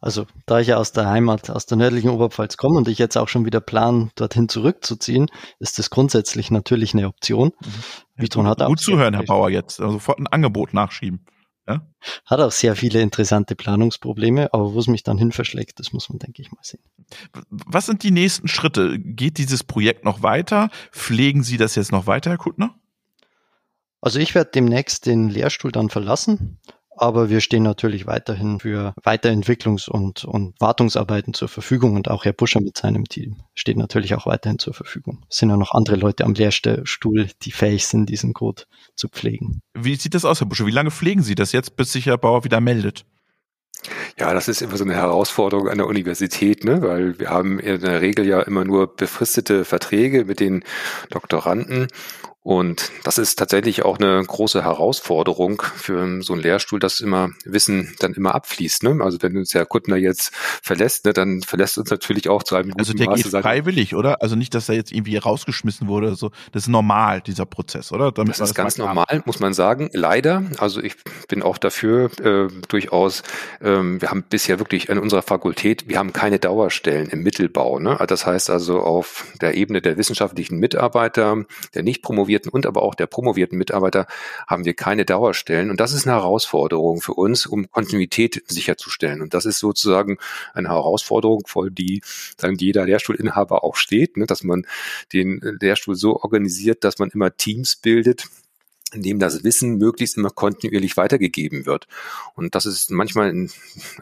[0.00, 3.18] Also da ich ja aus der Heimat, aus der nördlichen Oberpfalz komme und ich jetzt
[3.18, 7.52] auch schon wieder plan, dorthin zurückzuziehen, ist das grundsätzlich natürlich eine Option.
[7.60, 8.22] Mhm.
[8.22, 11.26] Vitron hat auch gut zuhören, Herr Bauer, jetzt also sofort ein Angebot nachschieben.
[11.68, 11.86] Ja?
[12.24, 16.08] Hat auch sehr viele interessante Planungsprobleme, aber wo es mich dann hin verschlägt, das muss
[16.08, 16.82] man, denke ich, mal sehen.
[17.50, 18.98] Was sind die nächsten Schritte?
[18.98, 20.70] Geht dieses Projekt noch weiter?
[20.92, 22.74] Pflegen Sie das jetzt noch weiter, Herr Kuttner?
[24.00, 26.58] Also ich werde demnächst den Lehrstuhl dann verlassen
[27.00, 32.34] aber wir stehen natürlich weiterhin für Weiterentwicklungs- und, und Wartungsarbeiten zur Verfügung und auch Herr
[32.34, 35.24] Buscher mit seinem Team steht natürlich auch weiterhin zur Verfügung.
[35.30, 38.64] Es sind ja noch andere Leute am Lehrstuhl, die fähig sind, diesen Code
[38.96, 39.62] zu pflegen.
[39.74, 40.66] Wie sieht das aus, Herr Buscher?
[40.66, 43.06] Wie lange pflegen Sie das jetzt, bis sich Herr Bauer wieder meldet?
[44.18, 46.82] Ja, das ist immer so eine Herausforderung an der Universität, ne?
[46.82, 50.64] weil wir haben in der Regel ja immer nur befristete Verträge mit den
[51.08, 51.88] Doktoranden
[52.42, 57.94] und das ist tatsächlich auch eine große Herausforderung für so einen Lehrstuhl, dass immer Wissen
[57.98, 58.82] dann immer abfließt.
[58.82, 58.96] Ne?
[59.02, 62.72] Also wenn uns Herr Kuttner jetzt verlässt, ne, dann verlässt uns natürlich auch zu einem
[62.78, 64.22] also guten Also der Maße geht freiwillig, oder?
[64.22, 66.08] Also nicht, dass er jetzt irgendwie rausgeschmissen wurde.
[66.08, 66.30] oder So.
[66.52, 68.10] Das ist normal, dieser Prozess, oder?
[68.10, 69.22] Damit das ist ganz normal, haben.
[69.26, 69.90] muss man sagen.
[69.92, 70.96] Leider, also ich
[71.28, 73.22] bin auch dafür äh, durchaus,
[73.60, 77.78] ähm, wir haben bisher wirklich in unserer Fakultät, wir haben keine Dauerstellen im Mittelbau.
[77.78, 77.98] Ne?
[78.08, 82.82] Das heißt also auf der Ebene der wissenschaftlichen Mitarbeiter, der nicht promoviert promovierten und aber
[82.82, 84.06] auch der promovierten Mitarbeiter
[84.46, 85.70] haben wir keine Dauerstellen.
[85.70, 89.20] Und das ist eine Herausforderung für uns, um Kontinuität sicherzustellen.
[89.22, 90.18] Und das ist sozusagen
[90.54, 92.02] eine Herausforderung, vor die
[92.36, 94.66] dann jeder Lehrstuhlinhaber auch steht, ne, dass man
[95.12, 98.28] den Lehrstuhl so organisiert, dass man immer Teams bildet,
[98.92, 101.86] in dem das Wissen möglichst immer kontinuierlich weitergegeben wird.
[102.34, 103.48] Und das ist manchmal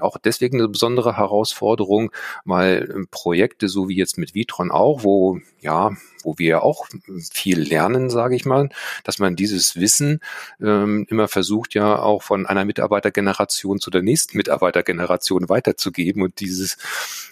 [0.01, 2.11] auch deswegen eine besondere Herausforderung,
[2.45, 6.89] weil Projekte, so wie jetzt mit Vitron auch, wo ja wo wir auch
[7.33, 8.69] viel lernen, sage ich mal,
[9.05, 10.21] dass man dieses Wissen
[10.61, 16.77] ähm, immer versucht, ja auch von einer Mitarbeitergeneration zu der nächsten Mitarbeitergeneration weiterzugeben und dieses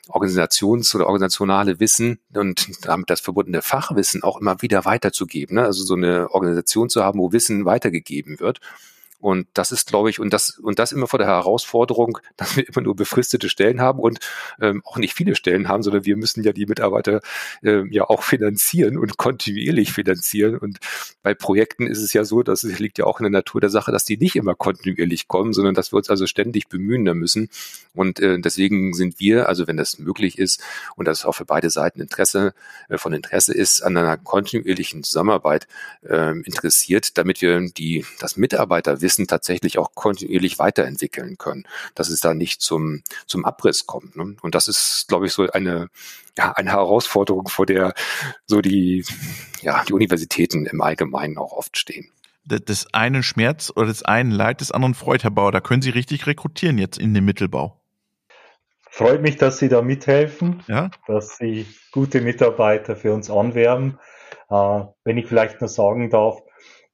[0.08, 5.56] Organisations- oder organisationale Wissen und damit das verbundene Fachwissen auch immer wieder weiterzugeben.
[5.56, 5.64] Ne?
[5.64, 8.60] Also so eine Organisation zu haben, wo Wissen weitergegeben wird.
[9.26, 12.68] Und das ist, glaube ich, und das, und das immer vor der Herausforderung, dass wir
[12.68, 14.20] immer nur befristete Stellen haben und
[14.60, 17.20] ähm, auch nicht viele Stellen haben, sondern wir müssen ja die Mitarbeiter
[17.64, 20.56] ähm, ja auch finanzieren und kontinuierlich finanzieren.
[20.56, 20.78] Und
[21.24, 23.68] bei Projekten ist es ja so, dass es liegt ja auch in der Natur der
[23.68, 27.12] Sache, dass die nicht immer kontinuierlich kommen, sondern dass wir uns also ständig bemühen da
[27.12, 27.48] müssen.
[27.94, 30.62] Und äh, deswegen sind wir, also wenn das möglich ist
[30.94, 32.54] und das auch für beide Seiten Interesse
[32.88, 35.66] äh, von Interesse ist, an einer kontinuierlichen Zusammenarbeit
[36.08, 42.20] äh, interessiert, damit wir die das Mitarbeiterwissen Wissen tatsächlich auch kontinuierlich weiterentwickeln können, dass es
[42.20, 44.16] da nicht zum, zum Abriss kommt.
[44.16, 44.36] Ne?
[44.42, 45.88] Und das ist, glaube ich, so eine,
[46.36, 47.94] ja, eine Herausforderung, vor der
[48.46, 49.04] so die,
[49.62, 52.10] ja, die Universitäten im Allgemeinen auch oft stehen
[52.48, 55.50] des einen Schmerz oder des einen Leid des anderen Freud, Herr Bauer.
[55.50, 57.80] Da können Sie richtig rekrutieren jetzt in den Mittelbau.
[58.88, 60.92] Freut mich, dass Sie da mithelfen, ja?
[61.08, 63.98] dass Sie gute Mitarbeiter für uns anwerben.
[64.48, 66.40] Äh, wenn ich vielleicht nur sagen darf,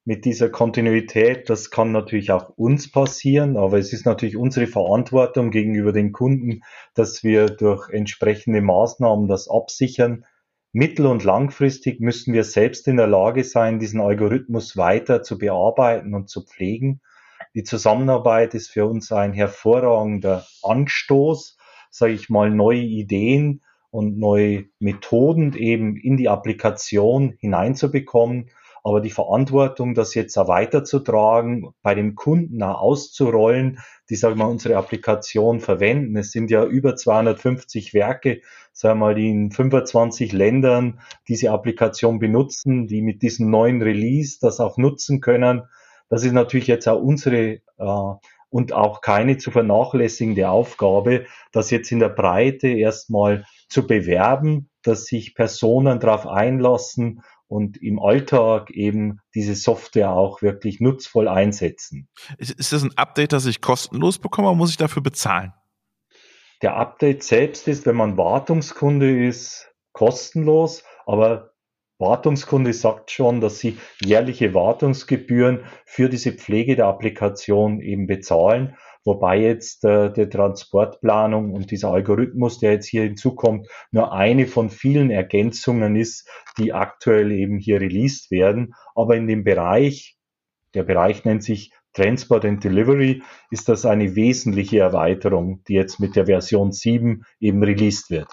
[0.05, 5.51] mit dieser Kontinuität, das kann natürlich auch uns passieren, aber es ist natürlich unsere Verantwortung
[5.51, 6.63] gegenüber den Kunden,
[6.95, 10.25] dass wir durch entsprechende Maßnahmen das absichern.
[10.73, 16.15] Mittel- und langfristig müssen wir selbst in der Lage sein, diesen Algorithmus weiter zu bearbeiten
[16.15, 17.01] und zu pflegen.
[17.55, 21.59] Die Zusammenarbeit ist für uns ein hervorragender Anstoß,
[21.91, 28.51] sage ich mal, neue Ideen und neue Methoden eben in die Applikation hineinzubekommen
[28.85, 33.79] aber die Verantwortung, das jetzt auch weiterzutragen, bei den Kunden auch auszurollen,
[34.11, 36.17] die, sagen wir mal, unsere Applikation verwenden.
[36.17, 38.41] Es sind ja über 250 Werke,
[38.73, 44.39] sagen wir mal, die in 25 Ländern diese Applikation benutzen, die mit diesem neuen Release
[44.41, 45.63] das auch nutzen können.
[46.09, 48.15] Das ist natürlich jetzt auch unsere äh,
[48.53, 55.07] und auch keine zu vernachlässigende Aufgabe, das jetzt in der Breite erstmal zu bewerben, dass
[55.07, 62.09] sich Personen darauf einlassen und im Alltag eben diese Software auch wirklich nutzvoll einsetzen.
[62.39, 65.53] Ist, ist das ein Update, das ich kostenlos bekomme oder muss ich dafür bezahlen?
[66.63, 71.53] Der Update selbst ist, wenn man Wartungskunde ist, kostenlos, aber
[71.99, 79.41] Wartungskunde sagt schon, dass sie jährliche Wartungsgebühren für diese Pflege der Applikation eben bezahlen wobei
[79.41, 85.11] jetzt äh, die Transportplanung und dieser Algorithmus, der jetzt hier hinzukommt, nur eine von vielen
[85.11, 88.75] Ergänzungen ist, die aktuell eben hier released werden.
[88.95, 90.17] Aber in dem Bereich,
[90.75, 96.17] der Bereich nennt sich Transport and Delivery, ist das eine wesentliche Erweiterung, die jetzt mit
[96.17, 98.29] der Version 7 eben released wird.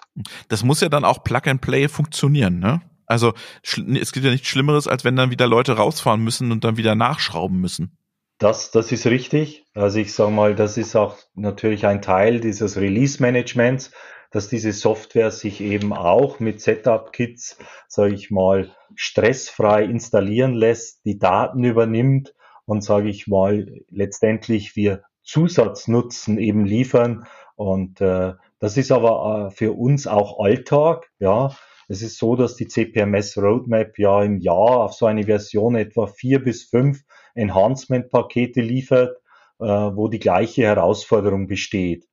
[0.48, 2.82] Das muss ja dann auch Plug and Play funktionieren, ne?
[3.06, 6.78] Also es gibt ja nichts Schlimmeres, als wenn dann wieder Leute rausfahren müssen und dann
[6.78, 7.98] wieder nachschrauben müssen.
[8.39, 9.67] Das, das ist richtig.
[9.73, 13.91] Also ich sage mal, das ist auch natürlich ein Teil dieses Release-Managements,
[14.32, 17.58] dass diese Software sich eben auch mit Setup-Kits,
[17.89, 22.34] sage ich mal, stressfrei installieren lässt, die Daten übernimmt
[22.65, 27.25] und sage ich mal, letztendlich wir Zusatznutzen eben liefern.
[27.58, 31.12] Und äh, das ist aber äh, für uns auch Alltag.
[31.19, 31.54] Ja,
[31.89, 36.08] es ist so, dass die CPMS Roadmap ja im Jahr auf so eine Version etwa
[36.08, 37.04] vier bis fünf
[37.36, 39.18] Enhancement-Pakete liefert,
[39.60, 42.10] äh, wo die gleiche Herausforderung besteht.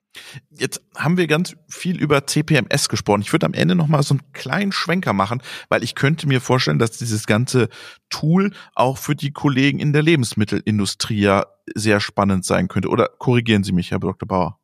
[0.50, 3.20] Jetzt haben wir ganz viel über CPMS gesprochen.
[3.20, 6.40] Ich würde am Ende noch mal so einen kleinen Schwenker machen, weil ich könnte mir
[6.40, 7.68] vorstellen, dass dieses ganze
[8.08, 12.88] Tool auch für die Kollegen in der Lebensmittelindustrie ja sehr spannend sein könnte.
[12.88, 14.26] Oder korrigieren Sie mich, Herr Dr.
[14.26, 14.58] Bauer?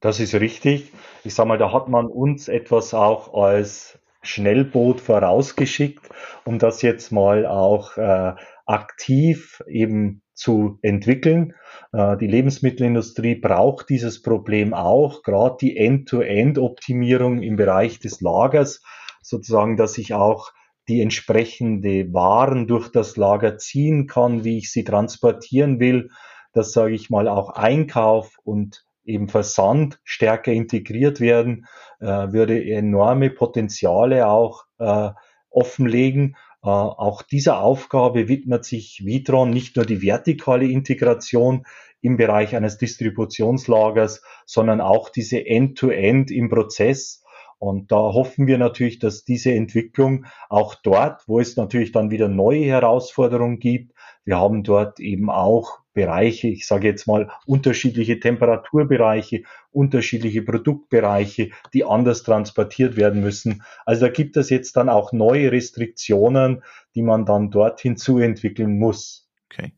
[0.00, 0.92] Das ist richtig.
[1.22, 6.06] Ich sage mal, da hat man uns etwas auch als Schnellboot vorausgeschickt,
[6.44, 8.34] um das jetzt mal auch äh,
[8.66, 11.54] aktiv eben zu entwickeln.
[11.92, 18.82] Äh, die Lebensmittelindustrie braucht dieses Problem auch, gerade die End-to-End-Optimierung im Bereich des Lagers,
[19.22, 20.52] sozusagen, dass ich auch
[20.88, 26.10] die entsprechende Waren durch das Lager ziehen kann, wie ich sie transportieren will,
[26.52, 31.66] dass, sage ich mal, auch Einkauf und eben Versand stärker integriert werden,
[32.00, 35.10] äh, würde enorme Potenziale auch äh,
[35.50, 36.36] offenlegen.
[36.64, 41.66] Äh, auch dieser Aufgabe widmet sich Vitron nicht nur die vertikale Integration
[42.00, 47.23] im Bereich eines Distributionslagers, sondern auch diese End-to-End -End im Prozess.
[47.58, 52.28] Und da hoffen wir natürlich, dass diese Entwicklung auch dort, wo es natürlich dann wieder
[52.28, 59.44] neue Herausforderungen gibt, wir haben dort eben auch Bereiche, ich sage jetzt mal unterschiedliche Temperaturbereiche,
[59.70, 63.62] unterschiedliche Produktbereiche, die anders transportiert werden müssen.
[63.86, 66.62] Also da gibt es jetzt dann auch neue Restriktionen,
[66.94, 69.30] die man dann dorthin zuentwickeln muss.
[69.46, 69.72] Okay.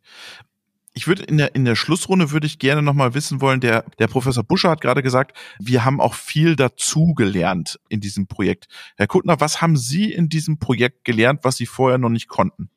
[0.97, 4.09] Ich würde in der, in der Schlussrunde würde ich gerne nochmal wissen wollen, der, der
[4.09, 8.69] Professor Buscher hat gerade gesagt, wir haben auch viel dazugelernt in diesem Projekt.
[8.97, 12.71] Herr Kuttner, was haben Sie in diesem Projekt gelernt, was Sie vorher noch nicht konnten?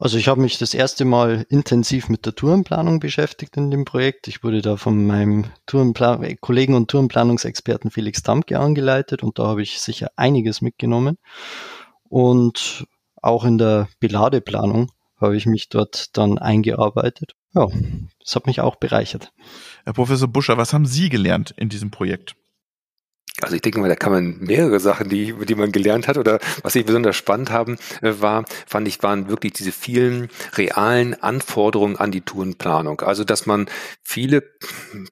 [0.00, 4.26] Also ich habe mich das erste Mal intensiv mit der Tourenplanung beschäftigt in dem Projekt.
[4.26, 9.62] Ich wurde da von meinem Tourenplan Kollegen und Tourenplanungsexperten Felix Dampke angeleitet und da habe
[9.62, 11.18] ich sicher einiges mitgenommen.
[12.08, 12.84] Und
[13.22, 17.34] auch in der Beladeplanung habe ich mich dort dann eingearbeitet.
[17.54, 17.66] Ja,
[18.20, 19.32] das hat mich auch bereichert.
[19.84, 22.36] Herr Professor Buscher, was haben Sie gelernt in diesem Projekt?
[23.40, 26.40] Also ich denke mal, da kann man mehrere Sachen, die, die man gelernt hat oder
[26.62, 31.96] was ich besonders spannend haben äh, war, fand ich, waren wirklich diese vielen realen Anforderungen
[31.96, 33.00] an die Tourenplanung.
[33.00, 33.66] Also dass man
[34.02, 34.42] viele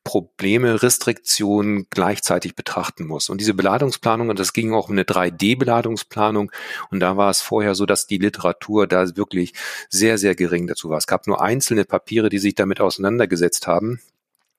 [0.03, 3.29] Probleme, Restriktionen gleichzeitig betrachten muss.
[3.29, 6.51] Und diese Beladungsplanung, und das ging auch um eine 3D-Beladungsplanung,
[6.91, 9.55] und da war es vorher so, dass die Literatur da wirklich
[9.89, 10.99] sehr, sehr gering dazu war.
[10.99, 14.01] Es gab nur einzelne Papiere, die sich damit auseinandergesetzt haben.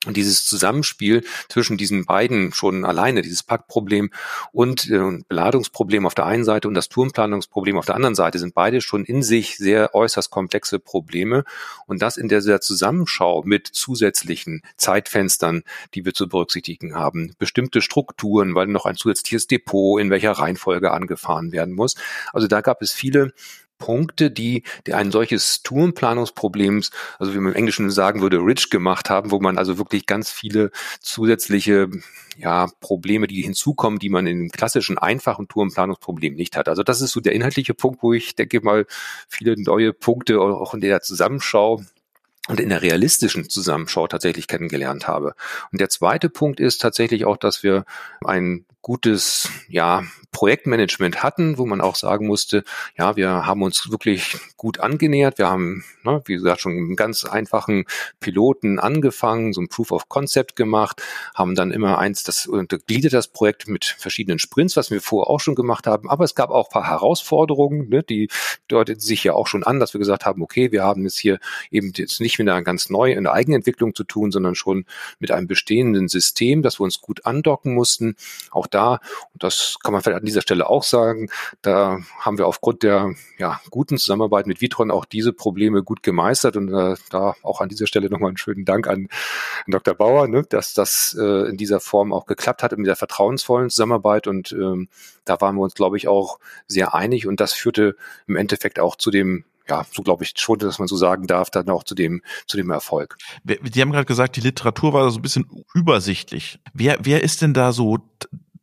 [0.05, 4.11] Und dieses Zusammenspiel zwischen diesen beiden schon alleine, dieses Packproblem
[4.51, 8.53] und äh, Beladungsproblem auf der einen Seite und das Turmplanungsproblem auf der anderen Seite, sind
[8.53, 11.45] beide schon in sich sehr äußerst komplexe Probleme.
[11.87, 15.63] Und das in der Zusammenschau mit zusätzlichen Zeitfenstern,
[15.95, 20.91] die wir zu berücksichtigen haben, bestimmte Strukturen, weil noch ein zusätzliches Depot in welcher Reihenfolge
[20.91, 21.95] angefahren werden muss.
[22.33, 23.33] Also da gab es viele
[23.77, 29.09] Punkte, die, die ein solches Tourenplanungsproblems, also wie man im Englischen sagen würde, rich gemacht
[29.09, 31.89] haben, wo man also wirklich ganz viele zusätzliche
[32.37, 36.69] ja, Probleme, die hinzukommen, die man in dem klassischen einfachen Tourenplanungsproblem nicht hat.
[36.69, 38.85] Also das ist so der inhaltliche Punkt, wo ich denke mal
[39.27, 41.81] viele neue Punkte auch in der Zusammenschau
[42.47, 45.33] und in der realistischen Zusammenschau tatsächlich kennengelernt habe.
[45.71, 47.85] Und der zweite Punkt ist tatsächlich auch, dass wir
[48.23, 52.63] ein gutes ja, Projektmanagement hatten, wo man auch sagen musste,
[52.97, 55.39] ja, wir haben uns wirklich gut angenähert.
[55.39, 57.85] Wir haben, ne, wie gesagt, schon einen ganz einfachen
[58.19, 61.01] Piloten angefangen, so ein Proof of Concept gemacht,
[61.33, 65.39] haben dann immer eins, das untergliedert das Projekt mit verschiedenen Sprints, was wir vorher auch
[65.39, 66.09] schon gemacht haben.
[66.09, 68.29] Aber es gab auch paar Herausforderungen, ne, die
[68.67, 71.39] deuteten sich ja auch schon an, dass wir gesagt haben, okay, wir haben jetzt hier
[71.71, 74.85] eben jetzt nicht mit einer ganz neu in der Eigenentwicklung zu tun, sondern schon
[75.19, 78.15] mit einem bestehenden System, das wir uns gut andocken mussten.
[78.51, 78.99] Auch da,
[79.33, 81.29] und das kann man vielleicht an dieser Stelle auch sagen,
[81.61, 86.57] da haben wir aufgrund der ja, guten Zusammenarbeit mit Vitron auch diese Probleme gut gemeistert
[86.57, 89.07] und äh, da auch an dieser Stelle nochmal einen schönen Dank an
[89.67, 89.93] Dr.
[89.93, 94.27] Bauer, ne, dass das äh, in dieser Form auch geklappt hat, in dieser vertrauensvollen Zusammenarbeit
[94.27, 94.89] und ähm,
[95.25, 97.95] da waren wir uns, glaube ich, auch sehr einig und das führte
[98.27, 101.49] im Endeffekt auch zu dem ja, so glaube ich schon, dass man so sagen darf,
[101.49, 103.17] dann auch zu dem, zu dem Erfolg.
[103.43, 106.59] Die haben gerade gesagt, die Literatur war so ein bisschen übersichtlich.
[106.73, 107.99] Wer, wer ist denn da so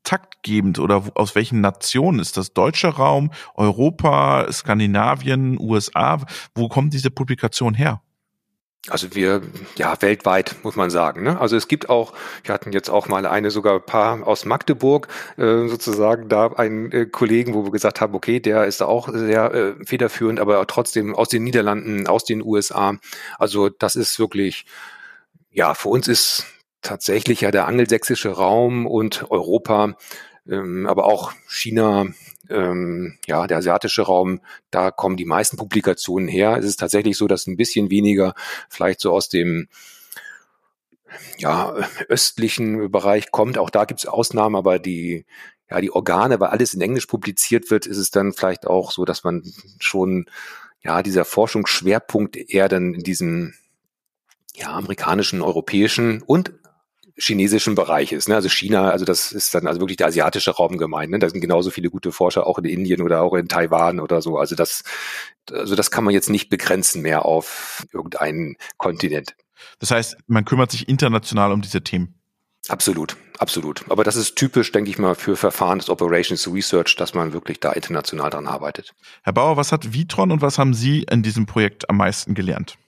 [0.04, 2.52] taktgebend oder aus welchen Nationen ist das?
[2.52, 6.20] Deutscher Raum, Europa, Skandinavien, USA?
[6.54, 8.00] Wo kommt diese Publikation her?
[8.90, 9.40] Also wir,
[9.76, 11.22] ja, weltweit muss man sagen.
[11.22, 11.40] Ne?
[11.40, 15.08] Also es gibt auch, wir hatten jetzt auch mal eine sogar ein paar aus Magdeburg,
[15.38, 19.08] äh, sozusagen da einen äh, Kollegen, wo wir gesagt haben, okay, der ist da auch
[19.10, 22.98] sehr äh, federführend, aber trotzdem aus den Niederlanden, aus den USA.
[23.38, 24.66] Also das ist wirklich,
[25.50, 26.44] ja, für uns ist
[26.84, 29.96] tatsächlich ja der angelsächsische Raum und Europa,
[30.48, 32.06] ähm, aber auch China,
[32.48, 36.56] ähm, ja, der asiatische Raum, da kommen die meisten Publikationen her.
[36.58, 38.34] Es ist tatsächlich so, dass ein bisschen weniger
[38.68, 39.68] vielleicht so aus dem
[41.38, 41.74] ja,
[42.08, 43.58] östlichen Bereich kommt.
[43.58, 45.24] Auch da gibt es Ausnahmen, aber die,
[45.70, 49.04] ja, die Organe, weil alles in Englisch publiziert wird, ist es dann vielleicht auch so,
[49.04, 49.42] dass man
[49.78, 50.26] schon,
[50.82, 53.54] ja, dieser Forschungsschwerpunkt eher dann in diesem,
[54.54, 56.52] ja, amerikanischen, europäischen und
[57.16, 58.28] chinesischen Bereich ist.
[58.28, 58.34] Ne?
[58.34, 61.10] Also China, also das ist dann also wirklich der asiatische Raum gemeint.
[61.10, 61.18] Ne?
[61.18, 64.38] Da sind genauso viele gute Forscher auch in Indien oder auch in Taiwan oder so.
[64.38, 64.82] Also das,
[65.50, 69.36] also das kann man jetzt nicht begrenzen mehr auf irgendeinen Kontinent.
[69.78, 72.14] Das heißt, man kümmert sich international um diese Themen.
[72.68, 73.84] Absolut, absolut.
[73.90, 77.60] Aber das ist typisch, denke ich mal, für Verfahren des Operations Research, dass man wirklich
[77.60, 78.94] da international dran arbeitet.
[79.22, 82.78] Herr Bauer, was hat Vitron und was haben Sie in diesem Projekt am meisten gelernt?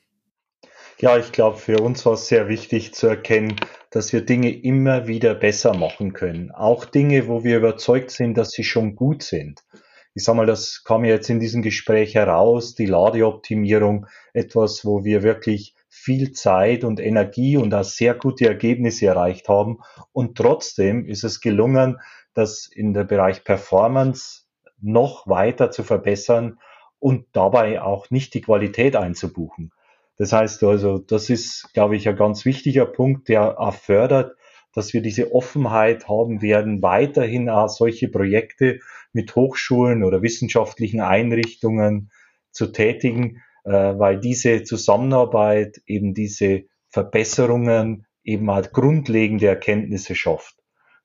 [0.98, 3.56] Ja, ich glaube, für uns war es sehr wichtig zu erkennen,
[3.96, 6.50] dass wir Dinge immer wieder besser machen können.
[6.50, 9.64] Auch Dinge, wo wir überzeugt sind, dass sie schon gut sind.
[10.12, 15.22] Ich sag mal, das kam jetzt in diesem Gespräch heraus, die Ladeoptimierung, etwas, wo wir
[15.22, 19.78] wirklich viel Zeit und Energie und auch sehr gute Ergebnisse erreicht haben.
[20.12, 21.98] Und trotzdem ist es gelungen,
[22.34, 24.42] das in der Bereich Performance
[24.78, 26.58] noch weiter zu verbessern
[26.98, 29.72] und dabei auch nicht die Qualität einzubuchen.
[30.16, 34.36] Das heißt also, das ist, glaube ich, ein ganz wichtiger Punkt, der auch fördert,
[34.72, 38.80] dass wir diese Offenheit haben werden, weiterhin auch solche Projekte
[39.12, 42.10] mit Hochschulen oder wissenschaftlichen Einrichtungen
[42.50, 50.56] zu tätigen, äh, weil diese Zusammenarbeit eben diese Verbesserungen eben halt grundlegende Erkenntnisse schafft.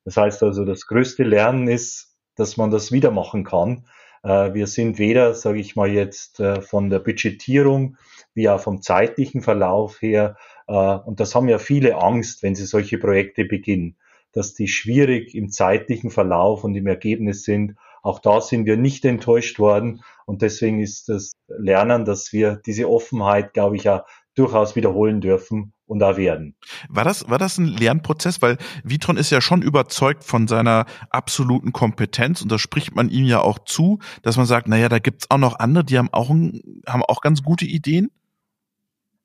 [0.03, 3.85] Das heißt also, das größte Lernen ist, dass man das wieder machen kann.
[4.23, 7.97] Äh, wir sind weder, sage ich mal jetzt, äh, von der Budgetierung
[8.33, 10.37] wie auch vom zeitlichen Verlauf her.
[10.67, 13.97] Äh, und das haben ja viele Angst, wenn sie solche Projekte beginnen,
[14.31, 17.75] dass die schwierig im zeitlichen Verlauf und im Ergebnis sind.
[18.03, 20.01] Auch da sind wir nicht enttäuscht worden.
[20.25, 24.05] Und deswegen ist das Lernen, dass wir diese Offenheit, glaube ich, ja
[24.35, 26.55] durchaus wiederholen dürfen und da werden.
[26.87, 28.41] War das, war das ein Lernprozess?
[28.41, 33.25] Weil Vitron ist ja schon überzeugt von seiner absoluten Kompetenz und da spricht man ihm
[33.25, 36.29] ja auch zu, dass man sagt, naja, da gibt's auch noch andere, die haben auch,
[36.29, 38.09] haben auch ganz gute Ideen.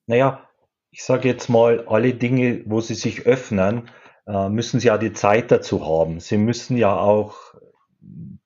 [0.07, 0.41] Naja,
[0.91, 3.89] ich sage jetzt mal, alle Dinge, wo sie sich öffnen,
[4.27, 6.21] äh, müssen sie ja die Zeit dazu haben.
[6.21, 7.37] Sie müssen ja auch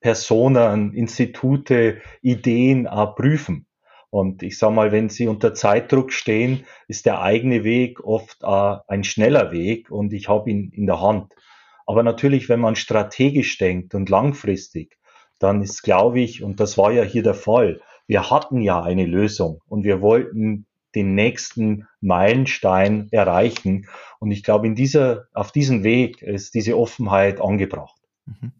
[0.00, 3.66] Personen, Institute, Ideen auch prüfen.
[4.10, 8.76] Und ich sage mal, wenn Sie unter Zeitdruck stehen, ist der eigene Weg oft äh,
[8.88, 11.32] ein schneller Weg und ich habe ihn in der Hand.
[11.86, 14.98] Aber natürlich, wenn man strategisch denkt und langfristig,
[15.38, 19.06] dann ist, glaube ich, und das war ja hier der Fall, wir hatten ja eine
[19.06, 23.86] Lösung und wir wollten den nächsten Meilenstein erreichen.
[24.18, 27.99] Und ich glaube, in dieser, auf diesem Weg ist diese Offenheit angebracht.
[28.30, 28.52] Mhm.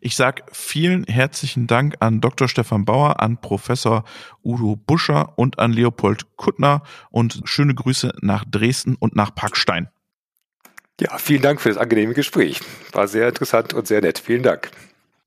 [0.00, 2.48] Ich sage vielen herzlichen Dank an Dr.
[2.48, 4.04] Stefan Bauer, an Professor
[4.42, 9.88] Udo Buscher und an Leopold Kuttner und schöne Grüße nach Dresden und nach Parkstein.
[11.00, 12.60] Ja, vielen Dank für das angenehme Gespräch.
[12.92, 14.18] War sehr interessant und sehr nett.
[14.18, 14.70] Vielen Dank.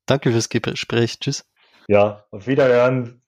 [0.06, 1.18] Danke fürs Gespräch.
[1.18, 1.44] Tschüss.
[1.88, 3.22] Ja, auf Wiederhören.